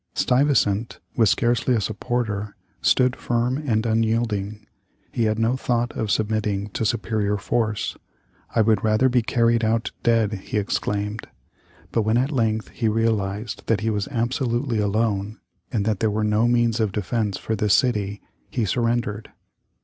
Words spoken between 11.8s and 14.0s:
But when at length he realized that he